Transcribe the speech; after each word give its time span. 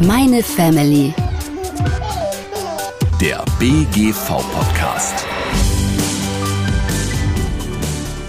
Meine 0.00 0.42
Family. 0.42 1.14
Der 3.20 3.44
BGV-Podcast. 3.60 5.24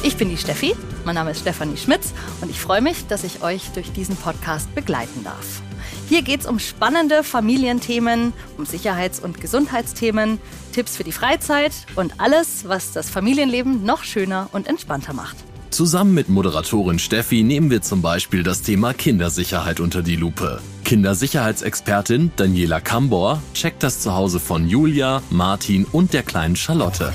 Ich 0.03 0.15
bin 0.15 0.29
die 0.29 0.37
Steffi, 0.37 0.75
mein 1.05 1.15
Name 1.15 1.31
ist 1.31 1.39
Stefanie 1.41 1.75
Schmitz 1.75 2.13
und 2.41 2.51
ich 2.51 2.59
freue 2.59 2.81
mich, 2.81 3.07
dass 3.07 3.23
ich 3.23 3.41
euch 3.41 3.69
durch 3.73 3.91
diesen 3.91 4.15
Podcast 4.15 4.73
begleiten 4.75 5.23
darf. 5.23 5.61
Hier 6.07 6.21
geht 6.21 6.41
es 6.41 6.45
um 6.45 6.59
spannende 6.59 7.23
Familienthemen, 7.23 8.33
um 8.57 8.65
Sicherheits- 8.65 9.19
und 9.19 9.41
Gesundheitsthemen, 9.41 10.39
Tipps 10.71 10.95
für 10.95 11.03
die 11.03 11.11
Freizeit 11.11 11.73
und 11.95 12.19
alles, 12.19 12.67
was 12.67 12.91
das 12.91 13.09
Familienleben 13.09 13.83
noch 13.83 14.03
schöner 14.03 14.49
und 14.53 14.67
entspannter 14.67 15.13
macht. 15.13 15.37
Zusammen 15.71 16.13
mit 16.13 16.29
Moderatorin 16.29 16.99
Steffi 16.99 17.43
nehmen 17.43 17.71
wir 17.71 17.81
zum 17.81 18.01
Beispiel 18.01 18.43
das 18.43 18.61
Thema 18.61 18.93
Kindersicherheit 18.93 19.79
unter 19.79 20.03
die 20.03 20.15
Lupe. 20.15 20.61
Kindersicherheitsexpertin 20.85 22.31
Daniela 22.35 22.79
Kambor 22.79 23.41
checkt 23.55 23.81
das 23.81 23.99
Zuhause 24.01 24.39
von 24.39 24.69
Julia, 24.69 25.23
Martin 25.31 25.83
und 25.91 26.13
der 26.13 26.21
kleinen 26.21 26.55
Charlotte. 26.55 27.11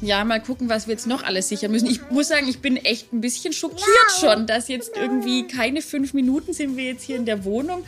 Ja, 0.00 0.24
mal 0.24 0.42
gucken, 0.42 0.70
was 0.70 0.86
wir 0.86 0.94
jetzt 0.94 1.06
noch 1.06 1.22
alles 1.22 1.50
sichern 1.50 1.70
müssen. 1.70 1.86
Ich 1.86 2.00
muss 2.10 2.28
sagen, 2.28 2.48
ich 2.48 2.60
bin 2.60 2.78
echt 2.78 3.12
ein 3.12 3.20
bisschen 3.20 3.52
schockiert 3.52 3.86
schon, 4.18 4.46
dass 4.46 4.68
jetzt 4.68 4.92
irgendwie 4.96 5.46
keine 5.46 5.82
fünf 5.82 6.14
Minuten 6.14 6.54
sind 6.54 6.78
wir 6.78 6.84
jetzt 6.84 7.02
hier 7.02 7.16
in 7.16 7.26
der 7.26 7.44
Wohnung 7.44 7.84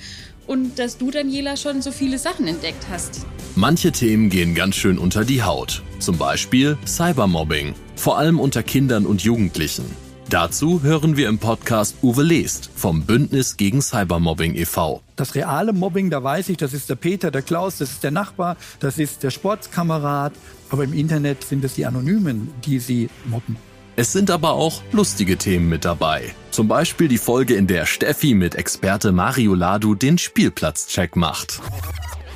und 0.47 0.79
dass 0.79 0.99
du, 0.99 1.11
Daniela, 1.11 1.57
schon 1.57 1.81
so 1.81 1.91
viele 1.91 2.19
Sachen 2.19 2.47
entdeckt 2.47 2.87
hast. 2.91 3.25
Manche 3.55 3.91
Themen 3.91 4.29
gehen 4.29 4.55
ganz 4.55 4.77
schön 4.77 4.99
unter 4.99 5.25
die 5.25 5.43
Haut. 5.43 5.83
Zum 5.99 6.19
Beispiel 6.19 6.77
Cybermobbing, 6.87 7.75
vor 7.97 8.19
allem 8.19 8.39
unter 8.39 8.63
Kindern 8.63 9.07
und 9.07 9.23
Jugendlichen. 9.23 9.85
Dazu 10.33 10.83
hören 10.83 11.19
wir 11.19 11.29
im 11.29 11.37
Podcast 11.39 11.97
Uwe 12.01 12.23
Lest 12.23 12.71
vom 12.75 13.03
Bündnis 13.03 13.59
gegen 13.59 13.83
Cybermobbing 13.83 14.55
e.V. 14.55 15.03
Das 15.15 15.35
reale 15.35 15.75
Mobbing, 15.75 16.09
da 16.09 16.25
weiß 16.25 16.49
ich, 16.49 16.57
das 16.57 16.73
ist 16.73 16.89
der 16.89 16.95
Peter, 16.95 17.31
der 17.31 17.43
Klaus, 17.43 17.77
das 17.77 17.91
ist 17.91 18.03
der 18.03 18.13
Nachbar, 18.13 18.57
das 18.81 18.97
ist 18.97 19.23
der 19.23 19.31
Sportskamerad. 19.31 20.33
Aber 20.71 20.85
im 20.85 20.95
Internet 20.95 21.45
sind 21.45 21.63
es 21.65 21.75
die 21.75 21.85
Anonymen, 21.85 22.51
die 22.65 22.79
sie 22.79 23.11
mobben. 23.27 23.59
Es 23.97 24.15
sind 24.15 24.31
aber 24.31 24.53
auch 24.53 24.81
lustige 24.91 25.37
Themen 25.37 25.69
mit 25.69 25.85
dabei. 25.85 26.35
Zum 26.51 26.67
Beispiel 26.67 27.09
die 27.09 27.19
Folge, 27.19 27.55
in 27.55 27.67
der 27.67 27.85
Steffi 27.85 28.33
mit 28.33 28.55
Experte 28.55 29.13
Mario 29.13 29.55
Ladu 29.55 29.95
den 29.95 30.17
Spielplatzcheck 30.17 31.15
macht. 31.15 31.61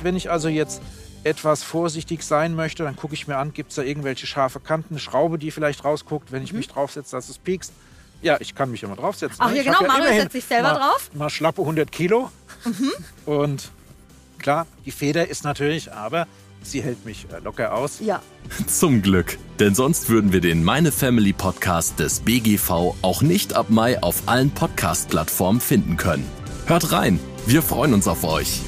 Wenn 0.03 0.15
ich 0.15 0.29
also 0.29 0.49
jetzt 0.49 0.83
etwas 1.27 1.63
vorsichtig 1.63 2.23
sein 2.23 2.55
möchte, 2.55 2.83
dann 2.83 2.95
gucke 2.95 3.13
ich 3.13 3.27
mir 3.27 3.37
an, 3.37 3.53
gibt 3.53 3.69
es 3.69 3.75
da 3.75 3.83
irgendwelche 3.83 4.27
scharfe 4.27 4.59
Kanten, 4.59 4.95
eine 4.95 4.99
Schraube, 4.99 5.37
die 5.37 5.51
vielleicht 5.51 5.83
rausguckt, 5.83 6.31
wenn 6.31 6.43
ich 6.43 6.53
mich 6.53 6.67
draufsetze, 6.67 7.15
dass 7.15 7.29
es 7.29 7.37
piekst. 7.37 7.73
Ja, 8.21 8.37
ich 8.39 8.55
kann 8.55 8.71
mich 8.71 8.81
immer 8.81 8.95
draufsetzen. 8.95 9.37
Ach 9.39 9.51
ne? 9.51 9.57
ja, 9.57 9.63
genau, 9.63 9.81
Mario 9.81 10.05
immerhin 10.05 10.21
setzt 10.21 10.33
sich 10.33 10.45
selber 10.45 10.73
mal, 10.73 10.79
drauf. 10.79 11.11
Mal 11.13 11.29
schlappe 11.29 11.61
100 11.61 11.91
Kilo. 11.91 12.31
Und 13.25 13.69
klar, 14.39 14.65
die 14.85 14.91
Feder 14.91 15.27
ist 15.27 15.43
natürlich, 15.43 15.93
aber 15.93 16.25
sie 16.63 16.81
hält 16.81 17.05
mich 17.05 17.27
äh, 17.31 17.39
locker 17.43 17.75
aus. 17.75 17.99
Ja, 17.99 18.21
Zum 18.67 19.01
Glück. 19.01 19.37
Denn 19.59 19.75
sonst 19.75 20.09
würden 20.09 20.31
wir 20.31 20.41
den 20.41 20.63
Meine 20.63 20.91
Family 20.91 21.33
Podcast 21.33 21.99
des 21.99 22.21
BGV 22.21 22.95
auch 23.01 23.21
nicht 23.21 23.53
ab 23.53 23.67
Mai 23.69 24.01
auf 24.01 24.23
allen 24.27 24.51
Podcast-Plattformen 24.51 25.61
finden 25.61 25.97
können. 25.97 26.29
Hört 26.65 26.91
rein, 26.91 27.19
wir 27.45 27.61
freuen 27.61 27.93
uns 27.93 28.07
auf 28.07 28.23
euch. 28.23 28.61